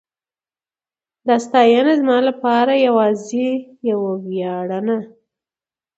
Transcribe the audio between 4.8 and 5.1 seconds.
نه